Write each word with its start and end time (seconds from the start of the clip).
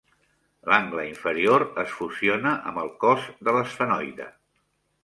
L'angle 0.71 1.03
inferior 1.09 1.65
es 1.83 1.93
fusiona 1.99 2.55
amb 2.73 2.83
el 2.87 2.91
cos 3.05 3.31
de 3.47 3.57
l'esfenoide. 3.59 4.33